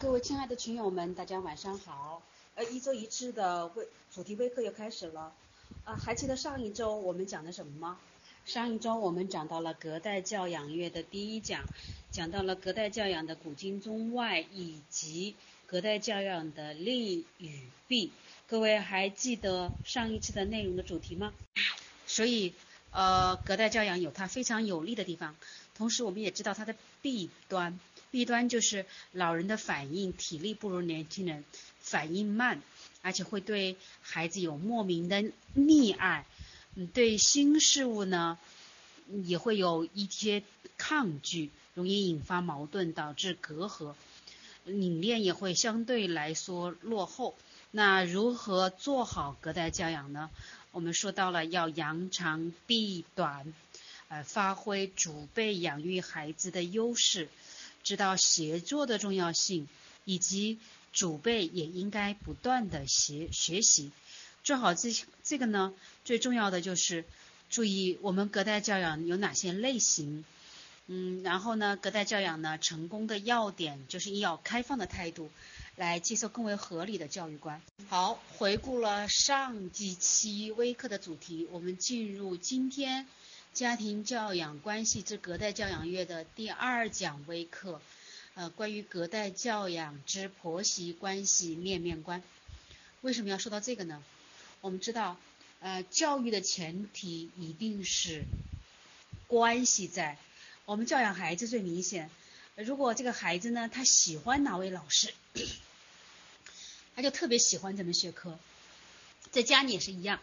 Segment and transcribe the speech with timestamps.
[0.00, 2.22] 各位亲爱的群友们，大家晚上好。
[2.54, 5.30] 呃，一周一次的微主题微课又开始了。
[5.84, 7.98] 啊，还记得上一周我们讲的什么吗？
[8.46, 11.62] 上一周我们讲到了隔代教养月的第一讲，
[12.10, 15.34] 讲到了隔代教养的古今中外以及
[15.66, 18.10] 隔代教养的利与弊。
[18.46, 21.34] 各位还记得上一次的内容的主题吗？
[22.06, 22.54] 所以，
[22.90, 25.36] 呃，隔代教养有它非常有利的地方，
[25.74, 27.78] 同时我们也知道它的弊端。
[28.10, 31.44] 弊端就是老人的反应体力不如年轻人，
[31.78, 32.60] 反应慢，
[33.02, 35.22] 而且会对孩子有莫名的
[35.56, 36.26] 溺爱，
[36.74, 38.38] 嗯，对新事物呢
[39.24, 40.42] 也会有一些
[40.76, 43.94] 抗拒，容易引发矛盾，导致隔阂，
[44.64, 47.36] 理念也会相对来说落后。
[47.70, 50.30] 那如何做好隔代教养呢？
[50.72, 53.52] 我们说到了要扬长避短，
[54.08, 57.28] 呃，发挥祖辈养育孩子的优势。
[57.82, 59.68] 知道协作的重要性，
[60.04, 60.58] 以及
[60.92, 63.90] 祖辈也应该不断的学学习，
[64.44, 65.72] 做好这这个呢，
[66.04, 67.04] 最重要的就是
[67.48, 70.24] 注意我们隔代教养有哪些类型，
[70.86, 75.30] 嗯，然后呢，隔代教养呢成功的要点就是要开放的态度，
[75.76, 77.62] 来接受更为合理的教育观。
[77.88, 83.06] 好，回顾了上几期微课的主题，我们进入今天。
[83.52, 87.82] 家庭教养关系之隔代教养月的第二讲微课，
[88.34, 92.22] 呃，关于隔代教养之婆媳关系面面观。
[93.00, 94.02] 为什么要说到这个呢？
[94.60, 95.18] 我们知道，
[95.58, 98.22] 呃，教育的前提一定是
[99.26, 100.16] 关系在。
[100.64, 102.08] 我们教养孩子最明显，
[102.54, 105.12] 如果这个孩子呢，他喜欢哪位老师，
[106.94, 108.38] 他就特别喜欢这门学科。
[109.32, 110.20] 在家里也是一样，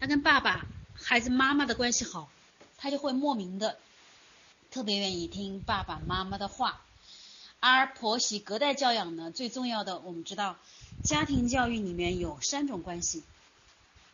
[0.00, 0.66] 他跟爸爸。
[1.06, 2.30] 孩子妈妈的关系好，
[2.78, 3.78] 他就会莫名的
[4.70, 6.80] 特别愿意听爸爸妈妈的话。
[7.60, 10.56] 而婆媳隔代教养呢，最重要的我们知道，
[11.04, 13.22] 家庭教育里面有三种关系，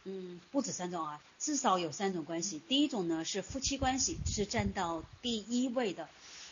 [0.02, 2.60] 嗯，不止三种啊，至少有三种关系。
[2.68, 6.08] 第一种呢是夫妻关系，是占到第一位的。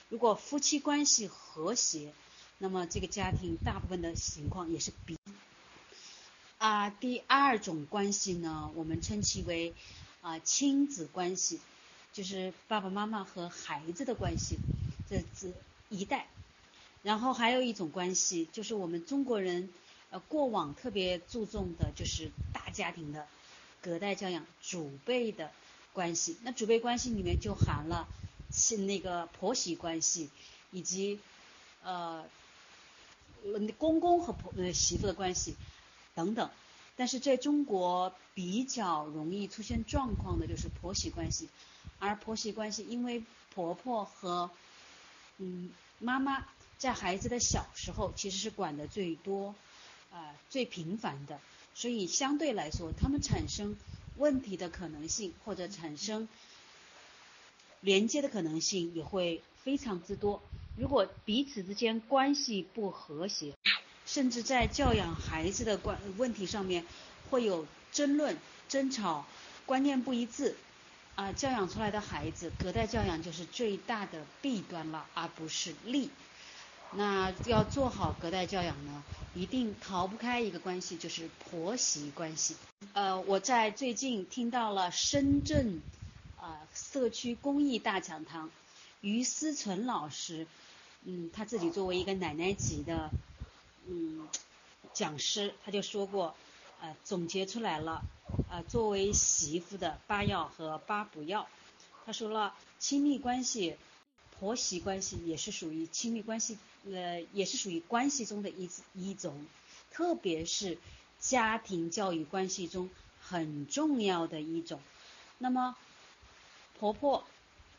[0.08, 2.12] 如果夫妻关系和谐，
[2.58, 5.18] 那么这个家庭大部分的情况也是比
[6.58, 6.90] 啊。
[6.90, 9.74] 第二种关系呢，我们称其为。
[10.28, 11.58] 啊，亲子关系
[12.12, 14.58] 就是爸爸妈妈和孩子的关系，
[15.08, 15.50] 这这
[15.88, 16.26] 一代。
[17.02, 19.70] 然后还有一种关系，就是我们中国人
[20.10, 23.26] 呃过往特别注重的，就是大家庭的
[23.80, 25.50] 隔代教养、祖辈的
[25.94, 26.36] 关系。
[26.42, 28.06] 那祖辈关系里面就含了
[28.50, 30.28] 亲那个婆媳关系，
[30.72, 31.18] 以及
[31.82, 32.22] 呃
[33.78, 35.56] 公公和婆呃媳妇的关系
[36.14, 36.50] 等等。
[36.98, 41.48] 但是在中国比较容易出现状况的就是婆媳关系，
[42.00, 43.22] 而婆媳关系因为
[43.54, 44.50] 婆婆和
[45.38, 45.70] 嗯
[46.00, 46.44] 妈妈
[46.76, 49.54] 在孩子的小时候其实是管的最多
[50.10, 51.38] 啊最频繁的，
[51.72, 53.76] 所以相对来说他们产生
[54.16, 56.28] 问题的可能性或者产生
[57.80, 60.42] 连接的可能性也会非常之多。
[60.74, 63.54] 如果彼此之间关系不和谐。
[64.08, 66.86] 甚至在教养孩子的关问题上面，
[67.28, 69.26] 会有争论、争吵、
[69.66, 70.56] 观念不一致，
[71.14, 76.08] 啊，教养出来的孩子，隔代教养就是最大的弊端了，而不是利。
[76.92, 79.04] 那要做好隔代教养呢，
[79.34, 82.56] 一定逃不开一个关系，就是婆媳关系。
[82.94, 85.82] 呃，我在最近听到了深圳
[86.40, 88.48] 啊社区公益大讲堂，
[89.02, 90.46] 于思纯老师，
[91.04, 93.10] 嗯，他自己作为一个奶奶级的。
[93.90, 94.28] 嗯，
[94.92, 96.34] 讲师他就说过，
[96.82, 98.02] 呃，总结出来了，
[98.50, 101.48] 呃，作为媳妇的八要和八不要。
[102.04, 103.76] 他说了，亲密关系，
[104.38, 109.46] 婆媳关系也是属于亲密关系，呃，也是属于关系中的一一种，
[109.90, 110.76] 特别是
[111.18, 114.80] 家庭教育关系中很重要的一种。
[115.38, 115.76] 那么，
[116.78, 117.24] 婆婆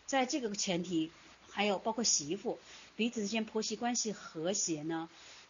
[0.07, 1.11] 在这个前提，
[1.51, 2.57] 还有包括媳妇
[2.95, 5.07] 彼此之间婆媳关系和谐呢？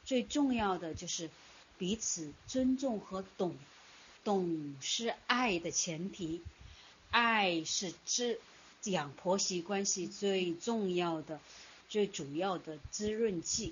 [0.09, 1.29] 最重要的就是
[1.77, 3.55] 彼此尊重和懂，
[4.23, 6.41] 懂是爱的前提，
[7.11, 8.39] 爱是滋
[8.85, 11.39] 养婆媳关系最重要的、
[11.89, 13.71] 最主要的滋润剂。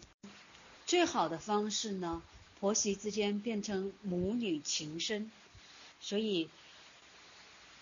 [0.85, 2.21] 最好的方式呢，
[2.59, 5.31] 婆媳之间变成母女情深。
[5.99, 6.51] 所以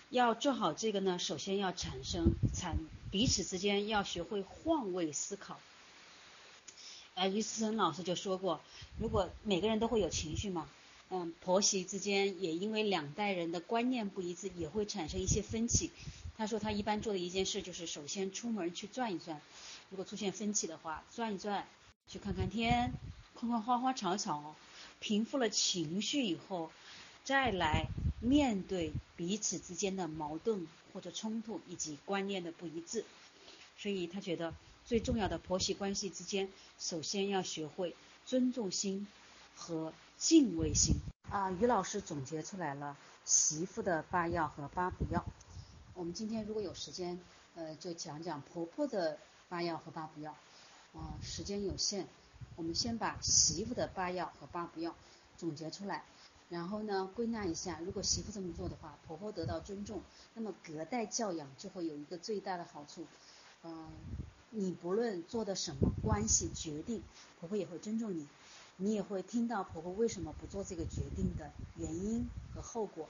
[0.08, 2.78] 要做好这个呢，首先要产生产
[3.10, 5.60] 彼此之间要学会换位思考。
[7.16, 8.60] 哎，于思成老师就说过，
[8.98, 10.68] 如果每个人都会有情绪嘛，
[11.08, 15.90] 嗯，婆媳之间也因为两代人的观念不一致，也会产生一些分歧。
[16.36, 19.40] 他说他一般做的一件事就是，首先出门去转一转，
[19.88, 21.66] 如果出现分歧的话，转一转，
[22.06, 22.92] 去看看天，
[23.34, 24.54] 看看花花草草，
[25.00, 26.70] 平复了情绪以后，
[27.24, 27.86] 再来
[28.20, 33.06] 面对彼此之间的矛盾或者冲突以及观念的不一致。
[33.78, 34.52] 所以他觉得
[34.86, 36.48] 最重要的婆媳关系之间，
[36.78, 39.08] 首先要学会尊重心
[39.56, 40.94] 和敬畏心。
[41.28, 45.24] 啊，于老师总结出来了媳妇的八要和八不要。
[45.94, 47.18] 我们今天如果有时间，
[47.56, 49.18] 呃，就讲讲婆婆的
[49.48, 50.30] 八要和八不要。
[50.94, 52.06] 啊，时间有限，
[52.54, 54.94] 我们先把媳妇的八要和八不要
[55.36, 56.04] 总结出来，
[56.48, 60.00] 然后呢归纳一下，如果媳妇这么做的话，婆婆得到尊重，
[60.34, 63.04] 那么隔代教养就会有一个最大的好处。
[63.64, 63.90] 嗯，
[64.58, 67.02] 你不论做的什么关系决定，
[67.38, 68.26] 婆婆也会尊重你，
[68.78, 73.06] 你也会听到婆婆为什么不做这个决定的原因和后果。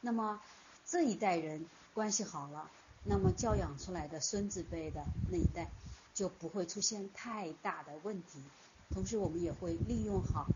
[0.00, 0.40] 那么
[0.86, 2.70] 这一代人关系好了，
[3.04, 5.70] 那么教养出来的孙子辈的那一代
[6.14, 8.42] 就不会出现太大的问题。
[8.88, 10.46] 同时，我们也会利用好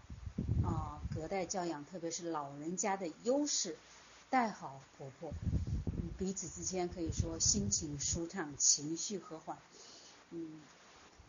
[0.65, 3.77] 啊隔代教养，特别是老人家的优势，
[4.31, 5.35] 带好婆婆。
[6.19, 9.59] 彼此之间可以说心情舒畅，情绪和缓。
[10.33, 10.61] 嗯，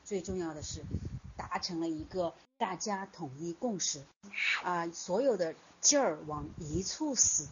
[0.04, 0.82] 最重要的是
[1.38, 4.04] 达成了一个大家统一共识
[4.64, 7.48] 啊，所有的劲儿往一处使，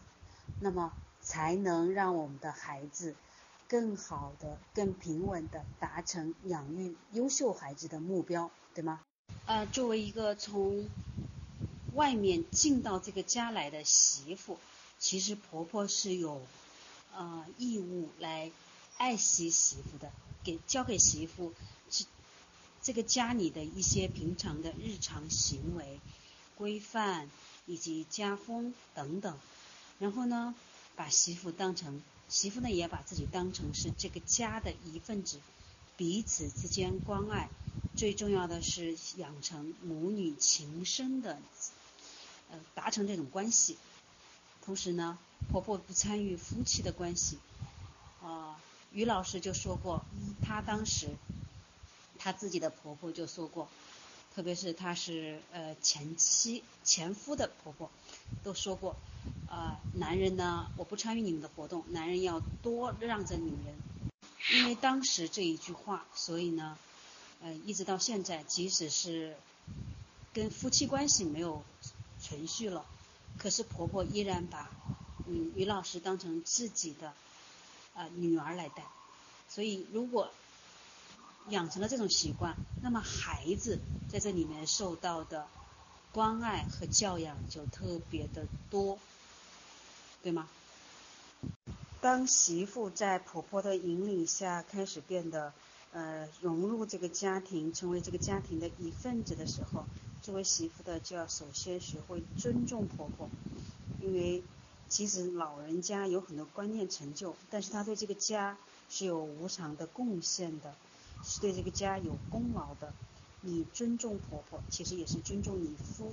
[0.59, 3.15] 那么才能让我们的孩子
[3.67, 9.01] 更好的、更平稳的达成养育优秀孩子的目标，对吗？
[9.45, 10.89] 呃，作为一个从
[11.93, 14.57] 外面进到这个家来的媳妇，
[14.97, 16.41] 其实婆婆是有。
[17.13, 18.49] 呃，义务来
[18.97, 20.09] 爱惜媳妇的，
[20.43, 21.53] 给交给媳妇
[21.89, 22.05] 这
[22.81, 25.99] 这个家里的一些平常的日常行为
[26.57, 27.29] 规范
[27.65, 29.37] 以及家风等等。
[29.99, 30.55] 然后呢，
[30.95, 35.39] 把媳妇当成媳妇呢，也把自己当成是这个家的一份子，
[35.95, 37.49] 彼此之间关爱。
[37.95, 41.39] 最重要的是养成母女情深的，
[42.49, 43.77] 呃，达成这种关系。
[44.63, 45.19] 同时呢，
[45.51, 47.37] 婆婆不参与夫妻的关系，
[48.91, 50.03] 于老师就说过，
[50.41, 51.07] 她当时，
[52.19, 53.67] 她自己的婆婆就说过，
[54.35, 57.89] 特别是她是呃前妻前夫的婆婆，
[58.43, 58.95] 都说过，
[59.49, 63.75] 啊，男人呢，我不参与你们的活动，男人要多让着女人，
[64.53, 66.77] 因为当时这一句话，所以呢，
[67.41, 69.35] 呃，一直到现在，即使是
[70.33, 71.63] 跟夫妻关系没有
[72.19, 72.85] 存续了。
[73.37, 74.69] 可是婆婆依然把
[75.25, 77.13] 嗯于老师当成自己的
[77.93, 78.83] 啊女儿来带，
[79.49, 80.31] 所以如果
[81.49, 83.79] 养成了这种习惯，那么孩子
[84.09, 85.47] 在这里面受到的
[86.11, 88.99] 关爱和教养就特别的多，
[90.21, 90.47] 对吗？
[91.99, 95.53] 当媳妇在婆婆的引领下开始变得
[95.91, 99.85] 呃融入这个家庭，成为这个家庭的一份子的时候。
[100.21, 103.27] 作为媳妇的就要首先学会尊重婆婆，
[103.99, 104.43] 因为
[104.91, 108.57] 其实老人家有很多观念成就，但是他对这个家
[108.89, 110.75] 是有无偿的贡献的，
[111.23, 112.91] 是对这个家有功劳的。
[113.39, 116.11] 你尊重婆婆，其实也是尊重你夫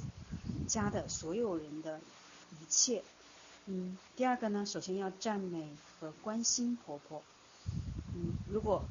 [0.69, 2.01] 家的所有人的
[2.53, 3.03] 一切。
[3.67, 7.23] 嗯，第二个呢，首先要赞美和关心婆婆。
[8.15, 8.85] 嗯，如果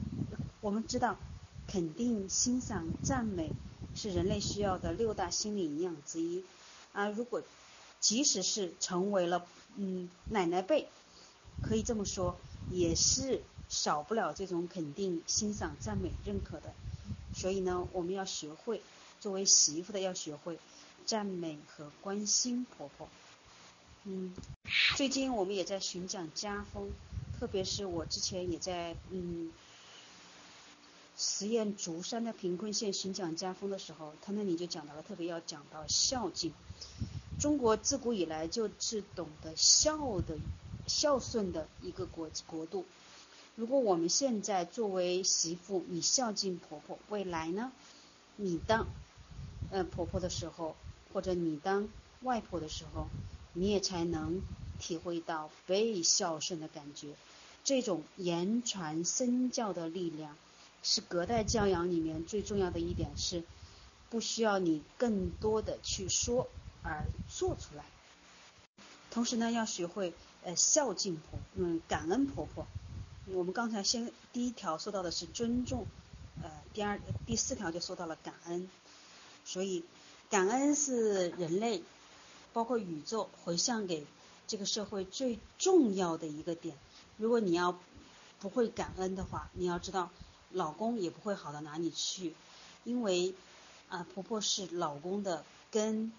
[0.60, 1.18] 我们知道
[1.66, 3.51] 肯定、欣赏、赞美。
[3.95, 6.44] 是人类需要的六大心理营养之一
[6.94, 7.10] 啊！
[7.10, 7.41] 如果
[8.00, 9.44] 即使是成为了
[9.77, 10.89] 嗯奶奶辈，
[11.62, 12.36] 可以这么说，
[12.69, 16.74] 也是少不了这种肯定、欣赏、赞美、认可的。
[17.34, 18.81] 所以呢，我们要学会
[19.22, 20.60] 作为媳妇的要学会
[21.05, 23.07] 赞美和关心婆婆。
[24.03, 24.36] 嗯，
[24.96, 26.91] 最近我们也在寻讲家风，
[27.39, 29.51] 特别是我之前也在嗯。
[31.19, 36.53] 实验竹山的贫困县寻讲家风的时候，他那里就讲到了，特别要讲到孝敬。
[37.39, 40.38] 中国自古以来就是懂得孝的、
[40.88, 42.86] 孝顺的一个国国度。
[43.56, 47.72] 如果我们现在作为媳妇，你孝敬婆婆，未来呢，
[48.36, 48.88] 你当
[49.72, 50.75] 呃婆婆的时候，
[51.13, 51.88] 或者你当
[52.22, 53.08] 外婆的时候，
[53.53, 54.41] 你也才能
[54.79, 57.15] 体会到被孝顺的感觉，
[57.63, 60.36] 这种言传身教的力量。
[60.84, 63.44] 是隔代教养里面最重要的一点是，
[64.10, 66.48] 不需要你更多的去说
[66.88, 67.84] 而做出来。
[69.12, 70.13] 同时呢，要学会
[70.44, 72.65] 呃孝敬婆，嗯感恩婆婆。
[73.27, 75.86] 我们刚才先第一条说到的是尊重，
[76.41, 78.70] 呃第二第四条就说到了感恩。
[79.44, 79.84] 所以
[80.29, 81.84] 感恩是人类，
[82.53, 84.06] 包括宇宙回向给
[84.48, 86.75] 这个社会最重要的一个点。
[87.17, 87.77] 如果你要
[88.39, 90.10] 不会感恩的话，你要知道。
[90.53, 92.34] 老公也不会好到哪里去，
[92.86, 93.36] 因为
[93.89, 96.13] 啊，婆婆是老公的根，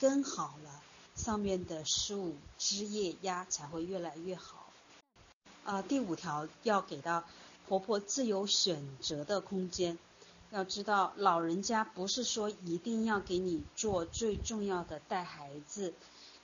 [0.00, 0.82] 根好了，
[1.14, 4.66] 上面的树枝叶芽才会越来越好。
[5.66, 7.22] 啊，第五条要给到
[7.68, 9.98] 婆婆自由选择的空间。
[10.52, 15.92] 要知道，老人家不是说一定要给你做最重要的带孩子，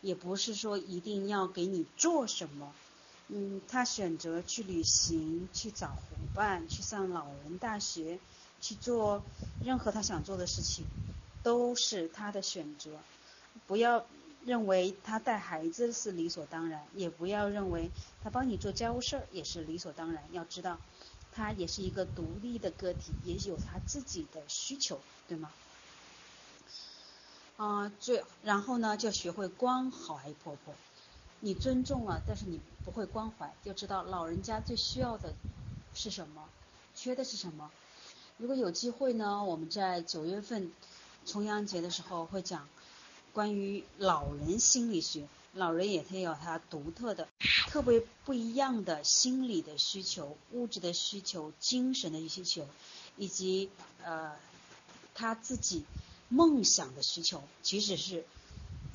[0.03, 2.75] 也不是说一定要给你做什么。
[3.29, 6.03] 嗯，他选择去旅行，去找伙
[6.35, 8.19] 伴，去上老人大学，
[8.61, 9.23] 去做
[9.65, 10.85] 任何他想做的事情，
[11.43, 12.91] 都是他的选择。
[13.67, 14.07] 不要
[14.45, 17.91] 认为他带孩子是理所当然，也不要认为
[18.23, 20.23] 他帮你做家务事儿也是理所当然。
[20.33, 20.79] 要知道。
[21.39, 24.99] 他也是一个独立的个体，也有他自己的需求，
[25.29, 25.51] 对吗？
[27.59, 30.75] 啊，最然后呢，就学会关怀婆婆。
[31.41, 35.35] 你尊重了，但是你不会关怀，就知道老人家最需要的
[35.95, 36.49] 是什么，
[36.95, 37.71] 缺的是什么。
[38.39, 40.73] 如果有机会呢，我们在九月份
[41.27, 42.67] 重阳节的时候会讲
[43.37, 45.29] 关于老人心理学。
[45.53, 47.29] 老人也他有他独特的、
[47.69, 52.67] 特别不一样的心理的需求、物质的需求、精神的需求，
[53.19, 53.69] 以及
[54.03, 54.33] 呃
[55.15, 55.85] 他自己
[56.31, 57.43] 梦想的需求。
[57.61, 58.25] 即使是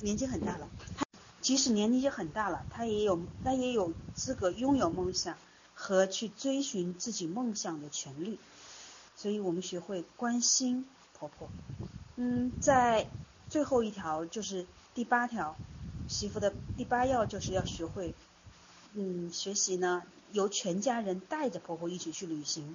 [0.00, 1.06] 年纪很大了，他
[1.40, 5.38] 即使年纪很大了，他也有他也有资格拥有梦想
[5.72, 8.40] 和去追寻自己梦想的权利。
[9.16, 11.48] 所以我们学会关心婆婆。
[12.16, 13.08] 嗯，在
[13.52, 15.54] 最后一条就是第八条。
[16.08, 18.14] 媳妇的第八要就是要学会，
[18.94, 22.74] 嗯，学习呢，由全家人带着婆婆一起去旅行。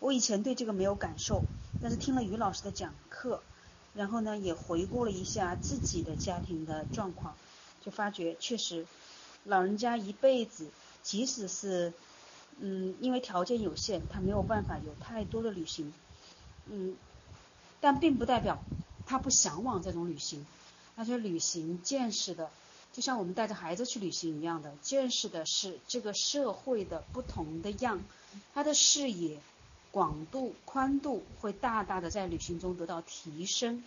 [0.00, 1.42] 我以前对这个没有感受，
[1.80, 3.40] 但是听了于老师的讲课，
[3.94, 7.34] 然后呢，也回顾了一下自己的家庭的状况，
[7.80, 8.86] 就发觉确实，
[9.44, 10.68] 老人家一辈子，
[11.02, 11.92] 即使是，
[12.58, 15.92] 嗯，因为条件有限，他没有办法有太多的旅行，
[16.66, 16.94] 嗯，
[17.80, 18.62] 但并不代表
[19.06, 20.46] 他不向往这种旅行。
[20.96, 22.50] 那些旅行见识的，
[22.92, 28.00] 就像我们带着孩子去旅行一样的，见识的是这个社会的不同的样，
[28.54, 29.40] 他的视野
[29.90, 33.82] 广度、宽度会大大的在旅行中得到提升。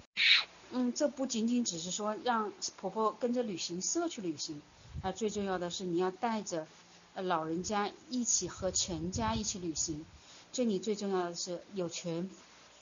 [0.71, 4.62] 嗯，这不仅仅只是说让婆婆跟着旅行社去旅行，
[5.01, 6.67] 啊，最重要的是你要带着
[7.15, 10.05] 老人家一起和全家一起旅行，
[10.51, 12.29] 这里最重要的是有全。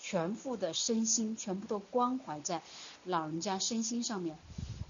[0.08, 2.62] 全副的身心全部都关怀在
[3.06, 4.38] 老人家身心上面，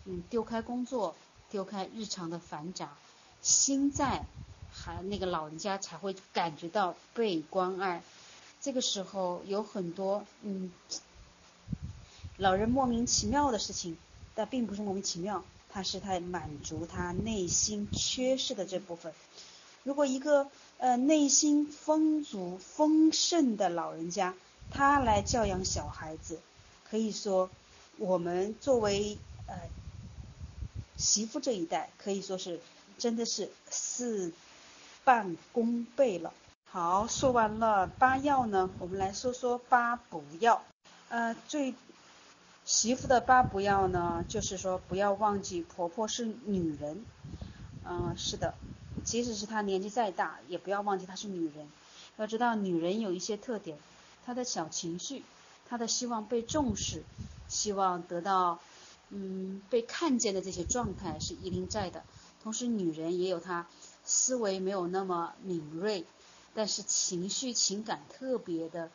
[0.03, 1.15] 嗯，丢开工作，
[1.49, 2.97] 丢开日常的繁杂，
[3.41, 4.25] 心在，
[4.73, 8.03] 还那个老人家才会感觉到被关爱。
[8.59, 10.69] 这个时候有很多嗯，
[12.35, 13.95] 老人莫名其妙的事情，
[14.35, 19.13] 但并不是莫名其妙，他是他满足他内心缺失的这部分。
[19.83, 24.33] 如果一个呃内心丰足丰盛的老人家，
[24.71, 26.39] 他来教养小孩子，
[26.89, 27.49] 可以说，
[27.97, 29.17] 我们作为
[29.47, 29.55] 呃
[30.97, 32.59] 媳妇这一代，可以说是
[32.97, 34.33] 真的是事
[35.03, 36.33] 半功倍了。
[36.65, 40.61] 好，说完了八要呢，我们来说说八不要。
[41.07, 41.73] 呃，最
[42.65, 47.05] 媳妇的八不要呢，就是说不要忘记婆婆是女人。
[47.85, 48.55] 嗯，是的，
[49.03, 51.69] 即使是她年纪再大，也不要忘记她是女人。
[52.17, 53.77] 要知道，女人有一些特点。
[54.25, 55.23] 他的小情绪，
[55.69, 57.03] 他的希望被重视，
[57.47, 58.59] 希望得到
[59.09, 62.03] 嗯被看见的这些状态是一定在的。
[62.43, 63.67] 同时，女人也有她
[64.03, 66.05] 思维没有那么敏锐，
[66.53, 68.91] 但是情绪情感特别的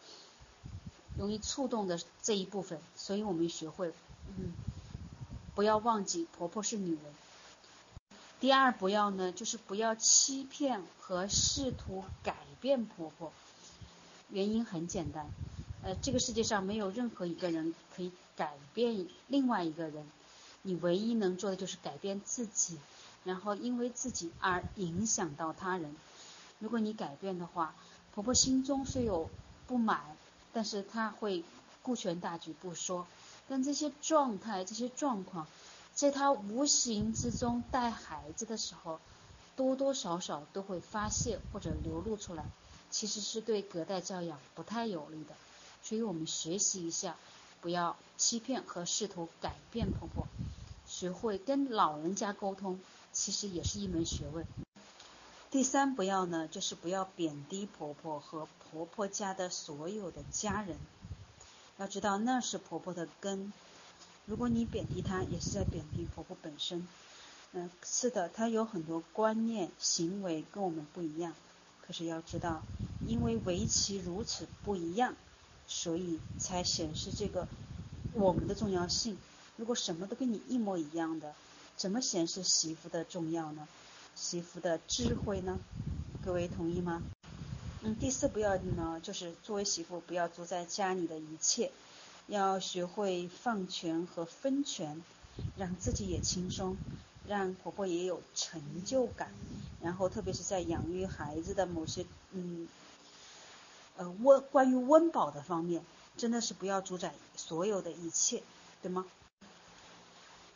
[1.17, 2.81] 容易触动的这一部分。
[2.97, 3.93] 所以我们学会
[4.29, 4.53] 嗯
[5.55, 7.03] 不要忘记婆婆是女人。
[8.41, 13.33] 第二不要呢，就是不要欺骗和试图改变婆婆。
[14.33, 15.27] 原因很简单，
[15.83, 20.07] 呃，这个世界上没有任何一个人可以改变另外一个人，
[20.63, 22.79] 你唯一能做的就是改变自己，
[23.25, 25.95] 然后因为自己而影响到他人。
[26.59, 27.75] 如果你改变的话，
[28.15, 29.29] 婆婆心中虽有
[29.67, 30.01] 不满，
[30.53, 31.43] 但是她会
[31.83, 33.07] 顾全大局不说，
[33.49, 35.47] 但这些状态、这些状况，
[35.95, 39.01] 在她无形之中带孩子的时候，
[39.57, 42.45] 多多少少都会发泄或者流露出来。
[42.91, 45.35] 其实是对隔代教养不太有利的，
[45.83, 47.17] 所以我们学习一下，
[47.61, 50.27] 不要欺骗和试图改变婆婆，
[50.87, 52.81] 学会跟老人家沟通，
[53.13, 54.45] 其实也是一门学问。
[55.51, 60.77] 第三，不要呢，就是不要贬低婆婆和婆婆家的所有的家人，
[61.77, 63.53] 要知道那是婆婆的根，
[64.27, 66.87] 如果你贬低她，也是在贬低婆婆本身。
[67.53, 71.35] 嗯，是的，她有很多观念、行为跟我们不一样。
[71.91, 72.63] 可是要知道，
[73.05, 75.17] 因为围棋如此不一样，
[75.67, 77.49] 所以才显示这个
[78.13, 79.19] 我们的重要性。
[79.57, 81.35] 如果什么都跟你一模一样的，
[81.77, 83.67] 怎么显示媳妇的重要呢？
[84.15, 85.59] 媳妇的智慧呢？
[86.25, 87.03] 各位同意吗？
[87.83, 91.73] 嗯，第四不要呢，就是作为媳妇不要主宰家里的一切，
[92.29, 95.03] 要学会放权和分权，
[95.57, 96.77] 让自己也轻松，
[97.27, 99.31] 让婆婆也有成就感。
[99.83, 102.69] 然后特别是在养育孩子的某些嗯
[103.97, 105.83] 呃温关于温饱的方面，
[106.17, 108.43] 真的是不要主宰所有的一切，
[108.83, 109.07] 对吗？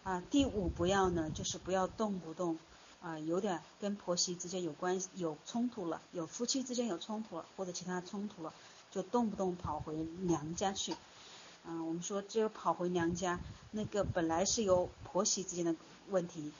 [0.02, 2.58] 啊，第五不要呢，就是不要动不动。
[3.00, 8.50] 啊，有点跟婆媳之间有关系、有冲突了，有夫妻之间有冲突了，或者其他冲突了，
[8.90, 10.96] 就动不动跑回娘家去。
[11.66, 13.38] 嗯，我们说只有跑回娘家，
[13.72, 15.76] 那个本来是由婆媳之间的
[16.10, 16.52] 问题，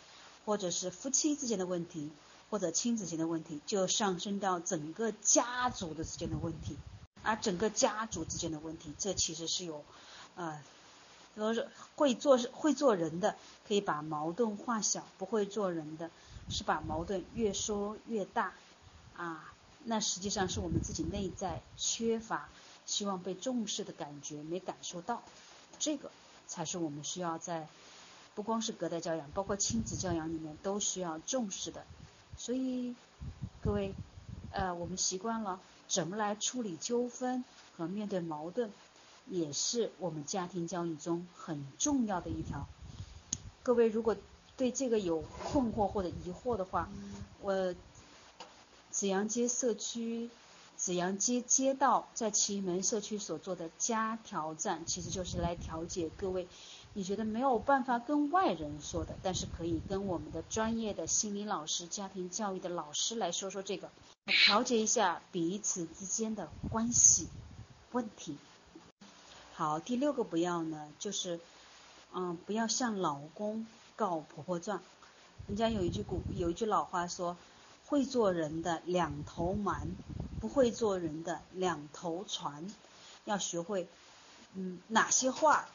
[0.45, 2.11] 或者是夫妻之间的问题，
[2.51, 6.77] 或者亲子间的问题，就上升到整个家族的之间的问题。
[7.23, 9.85] 而整个家族之间的问题，这其实是有，
[10.37, 10.63] 呃，
[11.37, 13.37] 都是会做会做人的，
[13.67, 16.11] 可以把矛盾化小；不会做人的。
[16.51, 18.53] 是把矛盾越说越大，
[19.17, 22.51] 啊，那实际上是我们自己内在缺乏
[22.85, 25.23] 希望被重视的感觉，没感受到，
[25.79, 26.11] 这个
[26.47, 27.67] 才是我们需要在
[28.35, 31.85] 不光是隔代教养，包括亲子教养里面都需要重视的。
[32.37, 32.95] 所以
[33.63, 33.95] 各位，
[34.51, 37.45] 呃，我们习惯了怎么来处理纠纷
[37.77, 38.71] 和面对矛盾，
[39.29, 42.67] 也是我们家庭教育中很重要的一条。
[43.63, 44.17] 各位如果。
[44.57, 46.89] 对这个有困惑或者疑惑的话，
[47.41, 47.75] 我
[48.93, 50.31] 紫阳街社区
[50.77, 56.47] 紫阳街街道在奇门社区所做的家调站，其实就是来调解各位
[56.95, 63.91] 你觉得没有办法跟外人说的，但是可以跟我们的专业的心理老师、家庭教育的老师来说说这个，
[64.25, 67.29] 调节一下彼此之间的关系
[67.93, 68.39] 问题。
[69.55, 71.39] 好，第六个不要呢，就是
[72.15, 73.67] 嗯，不要向老公。
[73.97, 74.83] 告婆婆状，
[75.47, 77.37] 人家有一句古有一句老话说，
[77.87, 79.87] 会做人的两头瞒，
[80.41, 82.67] 不会做人的两头传。
[83.25, 83.87] 要学会，
[84.55, 85.69] 嗯，哪些话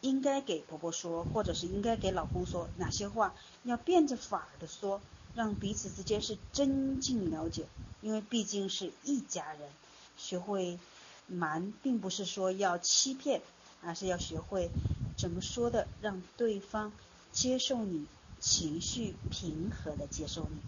[0.00, 3.34] 应该给婆婆说，或者是应该给老公说，哪些话
[3.64, 5.00] 要变着法儿的说，
[5.34, 7.66] 让彼此之间是增进了解。
[8.00, 9.68] 因为毕竟是一家人，
[10.16, 10.78] 学会
[11.26, 13.42] 瞒，并不是说要欺骗，
[13.82, 14.70] 而是要学会
[15.18, 16.92] 怎么说的，让对方。
[17.32, 18.06] 接受你
[18.40, 20.58] 情绪平和的接受你，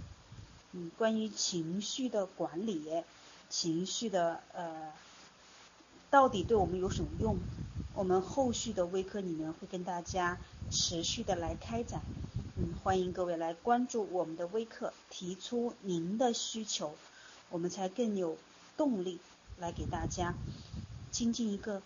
[0.70, 3.02] 嗯，关于情绪的管理，
[3.50, 4.92] 情绪的呃，
[6.08, 7.40] 到底对我们有什么用？
[7.94, 10.38] 我们后续的微课里面会跟大家
[10.70, 12.00] 持续的来开展，
[12.56, 16.94] 嗯，欢迎各位来关注我们的微课，提出您的需求，
[17.50, 18.38] 我们才更有
[18.78, 19.20] 动力
[19.58, 20.34] 来给大家
[21.10, 21.82] 精进一个，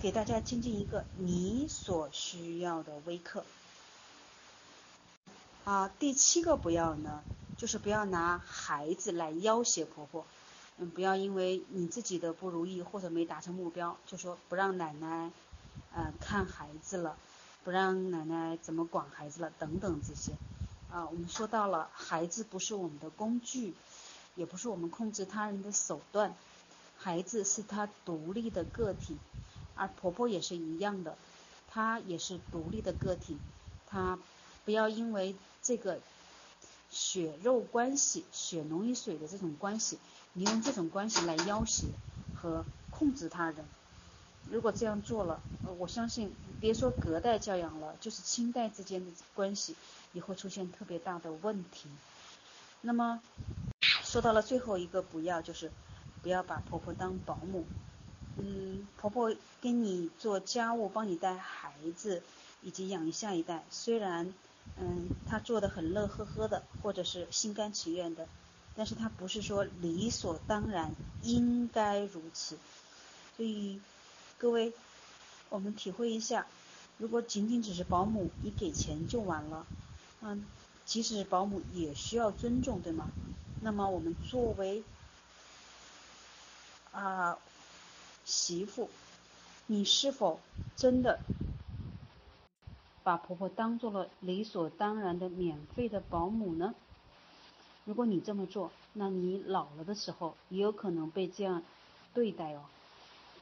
[0.00, 3.44] 给大家精进一个你所需要的微课。
[5.64, 7.22] 啊，第七个不要呢，
[7.58, 10.24] 就是不要拿孩子来要挟婆婆，
[10.78, 15.30] 嗯，不要因为你自己的不如意或者没达成目标，就说不让奶奶，
[15.92, 17.16] 呃，看孩子了，
[17.64, 20.32] 不让奶奶怎么管孩子了，等等这些。
[20.90, 23.74] 啊，我们说到了，孩子不是我们的工具，
[24.34, 26.34] 也不是我们控制他人的手段，
[26.96, 29.16] 孩子是他独立的个体，
[29.74, 31.16] 而婆婆也是一样的，
[31.70, 33.36] 她也是独立的个体，
[33.86, 34.18] 她
[34.64, 35.34] 不要因为。
[35.60, 35.98] 这个
[36.88, 39.98] 血肉关系、血浓于水的这种关系，
[40.38, 41.88] 你用这种关系来要挟
[42.32, 43.56] 和控制他人，
[44.48, 45.40] 如果这样做了，
[45.78, 49.74] 我相信别说隔代教养了，就是亲代之间的关系
[50.12, 51.88] 也会出现特别大的问题。
[52.82, 53.20] 那么
[54.04, 55.72] 说到了最后一个，不要就是
[56.22, 57.64] 不要把婆婆当保姆。
[58.36, 62.22] 嗯，婆婆跟你做家务，帮你带孩子，
[62.62, 64.32] 以及养育下一代，虽然。
[64.76, 68.28] 嗯，她做的很乐呵呵的，或者是心甘情愿的，
[68.78, 72.56] 但是他不是说理所当然应该如此。
[73.36, 73.80] 所以
[74.38, 74.72] 各位，
[75.48, 76.46] 我们体会一下，
[76.96, 79.66] 如果仅仅只是保姆，你给钱就完了，
[80.20, 80.46] 嗯，
[80.86, 83.08] 即使是保姆也需要尊重，对吗？
[83.60, 84.84] 那么我们作为
[86.92, 87.36] 啊
[88.24, 88.88] 媳妇，
[89.66, 90.38] 你是否
[90.76, 91.18] 真的？
[93.02, 96.76] 把婆婆当做了理所当然的免费的保姆呢？
[97.88, 101.62] 如果你这么做，那你老了的时候也有可能被这样
[102.12, 102.60] 对待哦。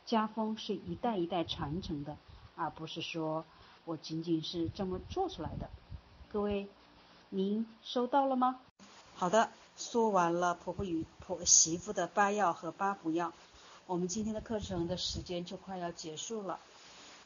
[0.06, 2.16] 家风是一代一代传承的，
[2.54, 3.44] 而不是说
[3.84, 5.68] 我仅仅是这么做出来的。
[6.30, 6.68] 各位，
[7.28, 8.60] 您收到了吗？
[9.16, 13.32] 好的，说完了婆婆与婆媳妇的八要和八不要，
[13.88, 16.60] 我们今天的课程的时间就快要结束了。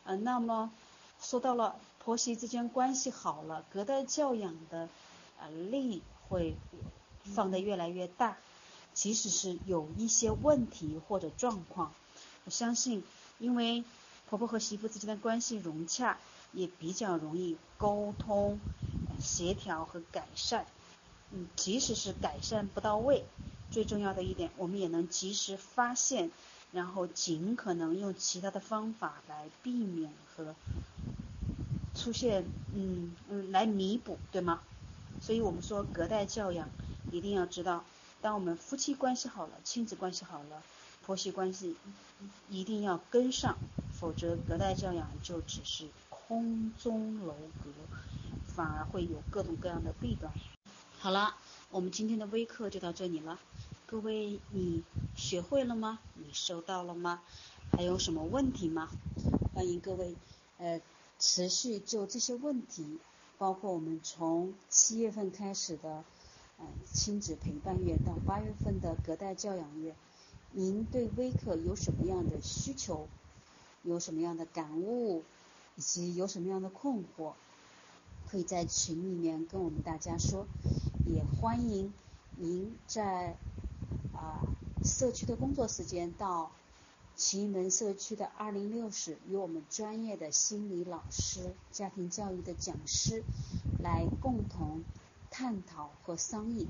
[0.05, 0.73] 嗯，那么
[1.21, 4.89] 说到了婆媳之间关系好了，隔代教养的
[5.39, 6.57] 呃力会
[7.25, 8.37] 放得越来越大。
[8.93, 11.93] 即使是有一些问题或者状况，
[12.45, 13.05] 我相信，
[13.39, 13.85] 因为
[14.29, 16.19] 婆婆和媳妇之间的关系融洽，
[16.53, 18.59] 也比较容易沟通、
[19.21, 20.67] 协调和改善。
[21.31, 23.25] 嗯，即使是改善不到位，
[23.71, 26.33] 最重要的一点，我们也能及时发现，
[26.73, 30.57] 然后尽可能用其他的方法来避免和
[31.95, 34.61] 出现，嗯嗯，来弥补，对吗？
[35.21, 36.69] 所以我们说隔代教养，
[37.13, 37.85] 一定要知道。
[38.23, 40.63] 当我们夫妻关系好了，亲子关系好了，
[41.07, 41.75] 婆媳关系
[42.51, 43.57] 一定要跟上，
[43.99, 47.33] 否则隔代教养就只是空中楼
[47.65, 47.71] 阁，
[48.47, 50.31] 反而会有各种各样的弊端。
[50.99, 51.35] 好了，
[51.71, 53.41] 我们今天的微课就到这里了，
[53.87, 54.83] 各位你
[55.17, 55.99] 学会了吗？
[56.17, 57.23] 你收到了吗？
[57.73, 58.91] 还有什么问题吗？
[59.55, 60.15] 欢迎各位
[60.59, 60.79] 呃
[61.19, 62.99] 持续就这些问题，
[63.39, 66.05] 包括我们从七月份开始的。
[66.93, 69.95] 亲子陪伴月到八月份的隔代教养月，
[70.53, 73.07] 您对微课有什么样的需求？
[73.83, 75.23] 有什么样的感悟？
[75.77, 77.33] 以及有什么样的困惑？
[78.29, 80.47] 可以在群里面跟我们大家说。
[81.07, 81.93] 也欢迎
[82.37, 83.37] 您在
[84.13, 84.43] 啊
[84.85, 86.53] 社区的工作时间到
[87.17, 93.23] 奇门社区的二零六室，与我们专业的心理老师、家庭教育的讲师
[93.79, 94.83] 来共同。
[95.31, 96.67] 探讨和商议，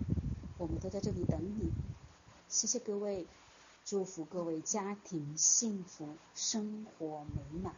[0.59, 1.73] 我们都在这里等你。
[2.49, 3.27] 谢谢各位，
[3.85, 7.75] 祝福各位家庭幸福，生活美满。